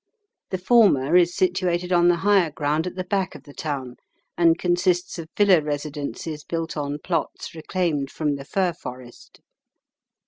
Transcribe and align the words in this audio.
The 0.49 0.57
former 0.57 1.15
is 1.15 1.35
situated 1.35 1.91
on 1.93 2.07
the 2.07 2.15
higher 2.25 2.49
ground 2.49 2.87
at 2.87 2.95
the 2.95 3.03
back 3.03 3.35
of 3.35 3.43
the 3.43 3.53
town, 3.53 3.97
and 4.35 4.57
consists 4.57 5.19
of 5.19 5.29
villa 5.37 5.61
residences 5.61 6.43
built 6.43 6.75
on 6.75 6.97
plots 7.03 7.53
reclaimed 7.53 8.09
from 8.09 8.33
the 8.35 8.45
fir 8.45 8.73
forest. 8.73 9.41